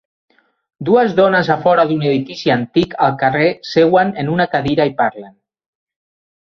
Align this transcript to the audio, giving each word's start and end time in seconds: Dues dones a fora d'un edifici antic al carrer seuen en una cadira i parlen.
Dues 0.87 1.13
dones 1.19 1.51
a 1.55 1.57
fora 1.65 1.85
d'un 1.91 2.01
edifici 2.09 2.53
antic 2.55 2.97
al 3.09 3.15
carrer 3.21 3.53
seuen 3.75 4.13
en 4.25 4.35
una 4.39 4.51
cadira 4.57 4.91
i 4.95 4.99
parlen. 5.07 5.33